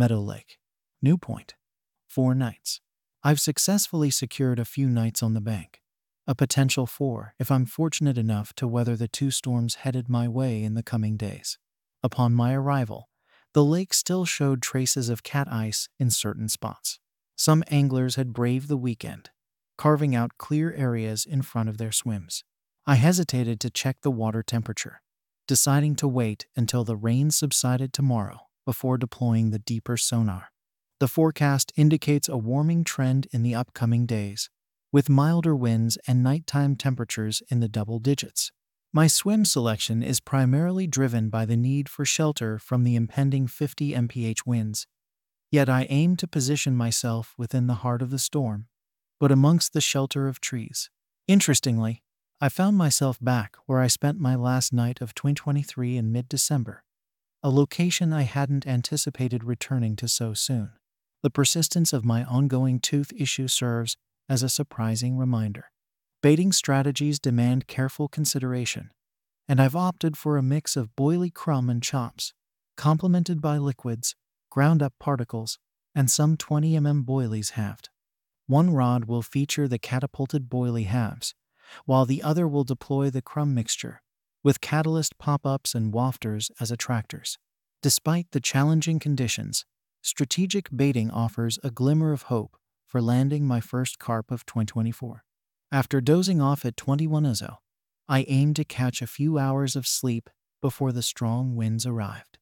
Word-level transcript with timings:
Meadow 0.00 0.20
Lake, 0.22 0.58
New 1.02 1.18
Point. 1.18 1.56
Four 2.08 2.34
nights. 2.34 2.80
I've 3.22 3.38
successfully 3.38 4.08
secured 4.08 4.58
a 4.58 4.64
few 4.64 4.88
nights 4.88 5.22
on 5.22 5.34
the 5.34 5.42
bank. 5.42 5.82
A 6.26 6.34
potential 6.34 6.86
four 6.86 7.34
if 7.38 7.50
I'm 7.50 7.66
fortunate 7.66 8.16
enough 8.16 8.54
to 8.54 8.66
weather 8.66 8.96
the 8.96 9.08
two 9.08 9.30
storms 9.30 9.74
headed 9.74 10.08
my 10.08 10.26
way 10.26 10.64
in 10.64 10.72
the 10.72 10.82
coming 10.82 11.18
days. 11.18 11.58
Upon 12.02 12.32
my 12.32 12.54
arrival, 12.54 13.10
the 13.52 13.62
lake 13.62 13.92
still 13.92 14.24
showed 14.24 14.62
traces 14.62 15.10
of 15.10 15.22
cat 15.22 15.48
ice 15.52 15.90
in 15.98 16.08
certain 16.08 16.48
spots. 16.48 16.98
Some 17.36 17.62
anglers 17.68 18.14
had 18.14 18.32
braved 18.32 18.68
the 18.68 18.78
weekend, 18.78 19.28
carving 19.76 20.14
out 20.14 20.38
clear 20.38 20.72
areas 20.72 21.26
in 21.26 21.42
front 21.42 21.68
of 21.68 21.76
their 21.76 21.92
swims. 21.92 22.42
I 22.86 22.94
hesitated 22.94 23.60
to 23.60 23.68
check 23.68 23.98
the 24.00 24.10
water 24.10 24.42
temperature, 24.42 25.02
deciding 25.46 25.94
to 25.96 26.08
wait 26.08 26.46
until 26.56 26.84
the 26.84 26.96
rain 26.96 27.30
subsided 27.30 27.92
tomorrow 27.92 28.46
before 28.64 28.98
deploying 28.98 29.50
the 29.50 29.58
deeper 29.58 29.96
sonar. 29.96 30.50
The 31.00 31.08
forecast 31.08 31.72
indicates 31.76 32.28
a 32.28 32.36
warming 32.36 32.84
trend 32.84 33.26
in 33.32 33.42
the 33.42 33.54
upcoming 33.54 34.06
days, 34.06 34.50
with 34.92 35.08
milder 35.08 35.56
winds 35.56 35.96
and 36.06 36.22
nighttime 36.22 36.76
temperatures 36.76 37.42
in 37.50 37.60
the 37.60 37.68
double 37.68 37.98
digits. 37.98 38.52
My 38.92 39.06
swim 39.06 39.44
selection 39.44 40.02
is 40.02 40.18
primarily 40.20 40.86
driven 40.86 41.30
by 41.30 41.46
the 41.46 41.56
need 41.56 41.88
for 41.88 42.04
shelter 42.04 42.58
from 42.58 42.82
the 42.82 42.96
impending 42.96 43.46
50 43.46 43.92
mph 43.92 44.44
winds. 44.44 44.86
Yet 45.50 45.68
I 45.68 45.86
aim 45.90 46.16
to 46.16 46.26
position 46.26 46.76
myself 46.76 47.34
within 47.38 47.66
the 47.66 47.82
heart 47.82 48.02
of 48.02 48.10
the 48.10 48.18
storm, 48.18 48.66
but 49.18 49.32
amongst 49.32 49.72
the 49.72 49.80
shelter 49.80 50.26
of 50.26 50.40
trees. 50.40 50.90
Interestingly, 51.28 52.02
I 52.40 52.48
found 52.48 52.76
myself 52.76 53.18
back 53.20 53.56
where 53.66 53.80
I 53.80 53.86
spent 53.86 54.18
my 54.18 54.34
last 54.34 54.72
night 54.72 55.00
of 55.00 55.14
2023 55.14 55.96
in 55.96 56.10
mid 56.10 56.28
December, 56.28 56.82
a 57.42 57.48
location 57.48 58.12
I 58.12 58.22
hadn't 58.22 58.66
anticipated 58.66 59.44
returning 59.44 59.96
to 59.96 60.08
so 60.08 60.34
soon. 60.34 60.72
The 61.22 61.30
persistence 61.30 61.92
of 61.92 62.04
my 62.04 62.24
ongoing 62.24 62.80
tooth 62.80 63.12
issue 63.16 63.48
serves 63.48 63.96
as 64.28 64.42
a 64.42 64.48
surprising 64.48 65.16
reminder. 65.16 65.70
Baiting 66.22 66.52
strategies 66.52 67.18
demand 67.18 67.66
careful 67.66 68.08
consideration, 68.08 68.90
and 69.48 69.60
I've 69.60 69.74
opted 69.74 70.18
for 70.18 70.36
a 70.36 70.42
mix 70.42 70.76
of 70.76 70.94
boilie 70.96 71.32
crumb 71.32 71.70
and 71.70 71.82
chops, 71.82 72.34
complemented 72.76 73.40
by 73.40 73.56
liquids, 73.56 74.14
ground 74.50 74.82
up 74.82 74.92
particles, 75.00 75.58
and 75.94 76.10
some 76.10 76.36
20 76.36 76.74
mm 76.74 77.04
boilies 77.04 77.52
halved. 77.52 77.88
One 78.46 78.70
rod 78.70 79.06
will 79.06 79.22
feature 79.22 79.66
the 79.66 79.78
catapulted 79.78 80.50
boilie 80.50 80.86
halves, 80.86 81.34
while 81.86 82.04
the 82.04 82.22
other 82.22 82.46
will 82.46 82.64
deploy 82.64 83.08
the 83.08 83.22
crumb 83.22 83.54
mixture, 83.54 84.02
with 84.42 84.60
catalyst 84.60 85.18
pop 85.18 85.46
ups 85.46 85.74
and 85.74 85.92
wafters 85.92 86.50
as 86.60 86.70
attractors. 86.70 87.38
Despite 87.82 88.30
the 88.32 88.40
challenging 88.40 88.98
conditions, 88.98 89.64
strategic 90.02 90.68
baiting 90.74 91.10
offers 91.10 91.58
a 91.62 91.70
glimmer 91.70 92.12
of 92.12 92.22
hope 92.22 92.56
for 92.86 93.00
landing 93.00 93.46
my 93.46 93.60
first 93.60 93.98
carp 93.98 94.30
of 94.30 94.46
2024. 94.46 95.24
After 95.72 96.00
dozing 96.00 96.40
off 96.40 96.64
at 96.64 96.76
21 96.76 97.24
Uzo, 97.24 97.56
I 98.08 98.24
aimed 98.28 98.56
to 98.56 98.64
catch 98.64 99.00
a 99.00 99.06
few 99.06 99.38
hours 99.38 99.76
of 99.76 99.86
sleep 99.86 100.28
before 100.60 100.90
the 100.90 101.02
strong 101.02 101.54
winds 101.54 101.86
arrived. 101.86 102.38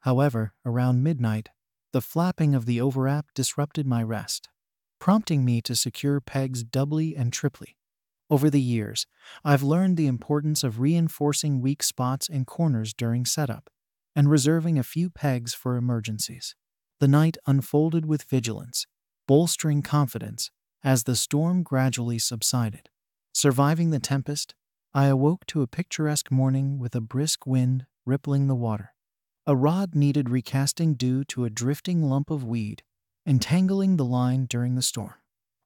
However, 0.00 0.54
around 0.64 1.02
midnight, 1.02 1.48
the 1.92 2.00
flapping 2.00 2.54
of 2.54 2.66
the 2.66 2.80
overwrap 2.80 3.26
disrupted 3.34 3.86
my 3.86 4.02
rest, 4.02 4.48
prompting 5.00 5.44
me 5.44 5.60
to 5.62 5.74
secure 5.74 6.20
pegs 6.20 6.62
doubly 6.62 7.16
and 7.16 7.32
triply. 7.32 7.77
Over 8.30 8.50
the 8.50 8.60
years, 8.60 9.06
I've 9.44 9.62
learned 9.62 9.96
the 9.96 10.06
importance 10.06 10.62
of 10.62 10.80
reinforcing 10.80 11.60
weak 11.60 11.82
spots 11.82 12.28
and 12.28 12.46
corners 12.46 12.92
during 12.92 13.24
setup 13.24 13.70
and 14.14 14.30
reserving 14.30 14.78
a 14.78 14.82
few 14.82 15.08
pegs 15.08 15.54
for 15.54 15.76
emergencies. 15.76 16.54
The 17.00 17.08
night 17.08 17.38
unfolded 17.46 18.04
with 18.04 18.24
vigilance, 18.24 18.86
bolstering 19.26 19.82
confidence 19.82 20.50
as 20.84 21.04
the 21.04 21.16
storm 21.16 21.62
gradually 21.62 22.18
subsided. 22.18 22.88
Surviving 23.32 23.90
the 23.90 24.00
tempest, 24.00 24.54
I 24.92 25.06
awoke 25.06 25.46
to 25.46 25.62
a 25.62 25.66
picturesque 25.66 26.30
morning 26.30 26.78
with 26.78 26.94
a 26.94 27.00
brisk 27.00 27.46
wind 27.46 27.86
rippling 28.04 28.46
the 28.46 28.54
water. 28.54 28.94
A 29.46 29.54
rod 29.54 29.94
needed 29.94 30.28
recasting 30.28 30.94
due 30.94 31.24
to 31.24 31.44
a 31.44 31.50
drifting 31.50 32.02
lump 32.02 32.30
of 32.30 32.44
weed 32.44 32.82
entangling 33.24 33.98
the 33.98 34.04
line 34.04 34.46
during 34.46 34.74
the 34.74 34.82
storm. 34.82 35.14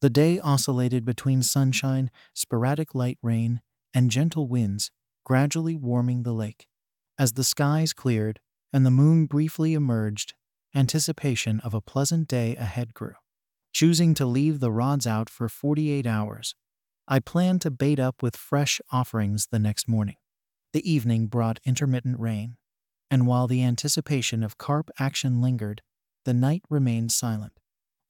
The 0.00 0.10
day 0.10 0.40
oscillated 0.40 1.04
between 1.04 1.42
sunshine, 1.42 2.10
sporadic 2.32 2.94
light 2.94 3.18
rain, 3.22 3.60
and 3.92 4.10
gentle 4.10 4.48
winds, 4.48 4.90
gradually 5.24 5.76
warming 5.76 6.22
the 6.22 6.32
lake. 6.32 6.66
As 7.18 7.34
the 7.34 7.44
skies 7.44 7.92
cleared 7.92 8.40
and 8.72 8.86
the 8.86 8.90
moon 8.90 9.26
briefly 9.26 9.74
emerged, 9.74 10.32
anticipation 10.74 11.60
of 11.60 11.74
a 11.74 11.82
pleasant 11.82 12.28
day 12.28 12.56
ahead 12.56 12.94
grew. 12.94 13.14
Choosing 13.72 14.14
to 14.14 14.24
leave 14.24 14.60
the 14.60 14.72
rods 14.72 15.06
out 15.06 15.28
for 15.28 15.48
48 15.48 16.06
hours, 16.06 16.54
I 17.06 17.20
planned 17.20 17.60
to 17.62 17.70
bait 17.70 17.98
up 17.98 18.22
with 18.22 18.36
fresh 18.36 18.80
offerings 18.90 19.48
the 19.50 19.58
next 19.58 19.86
morning. 19.86 20.16
The 20.72 20.90
evening 20.90 21.26
brought 21.26 21.60
intermittent 21.66 22.18
rain, 22.18 22.56
and 23.10 23.26
while 23.26 23.46
the 23.46 23.62
anticipation 23.62 24.42
of 24.42 24.56
carp 24.56 24.90
action 24.98 25.42
lingered, 25.42 25.82
the 26.24 26.32
night 26.34 26.62
remained 26.70 27.12
silent. 27.12 27.59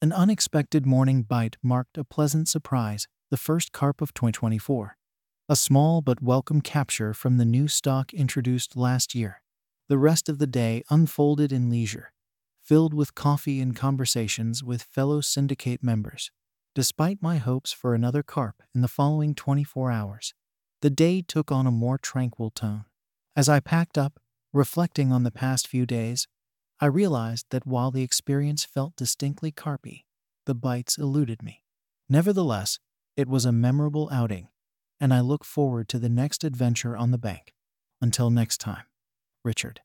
An 0.03 0.15
unexpected 0.15 0.87
morning 0.87 1.25
bite 1.25 1.59
marked 1.63 1.99
a 1.99 2.05
pleasant 2.05 2.49
surprise, 2.49 3.07
the 3.31 3.37
first 3.37 3.71
carp 3.71 4.01
of 4.01 4.15
2024. 4.15 4.97
A 5.47 5.55
small 5.55 6.01
but 6.01 6.23
welcome 6.23 6.63
capture 6.63 7.13
from 7.13 7.37
the 7.37 7.45
new 7.45 7.69
stock 7.69 8.15
introduced 8.15 8.79
last 8.79 9.15
year. 9.15 9.43
The 9.91 9.99
rest 9.99 10.31
of 10.31 10.39
the 10.39 10.47
day 10.47 10.83
unfolded 10.89 11.53
in 11.53 11.69
leisure, 11.69 12.15
filled 12.63 12.95
with 12.95 13.15
coffee 13.15 13.61
and 13.61 13.77
conversations 13.77 14.65
with 14.65 14.85
fellow 14.85 15.21
syndicate 15.21 15.83
members. 15.83 16.31
Despite 16.75 17.21
my 17.21 17.37
hopes 17.37 17.71
for 17.71 17.95
another 17.95 18.23
carp 18.23 18.63
in 18.75 18.81
the 18.81 18.89
following 18.89 19.35
24 19.35 19.91
hours, 19.91 20.33
the 20.81 20.89
day 20.89 21.21
took 21.21 21.53
on 21.53 21.67
a 21.67 21.71
more 21.71 21.99
tranquil 21.99 22.49
tone. 22.49 22.87
As 23.37 23.51
I 23.51 23.61
packed 23.61 23.99
up, 23.99 24.19
reflecting 24.55 25.13
on 25.13 25.25
the 25.25 25.31
past 25.31 25.69
few 25.69 25.85
days, 25.85 26.27
I 26.83 26.87
realized 26.87 27.47
that 27.51 27.67
while 27.67 27.91
the 27.91 28.03
experience 28.03 28.65
felt 28.65 28.97
distinctly 28.97 29.53
carpy, 29.53 30.07
the 30.47 30.55
bites 30.55 30.97
eluded 30.97 31.43
me. 31.43 31.63
Nevertheless, 32.09 32.79
it 33.19 33.29
was 33.29 33.45
a 33.45 33.53
memorable 33.53 34.09
outing, 34.11 34.49
and 34.99 35.13
I 35.13 35.21
look 35.21 35.45
forward 35.45 35.91
to 35.91 35.99
the 35.99 36.09
next 36.09 36.43
adventure 36.43 36.97
on 36.97 37.11
the 37.11 37.19
bank. 37.19 37.53
Until 38.01 38.31
next 38.31 38.59
time, 38.59 38.85
Richard. 39.45 39.83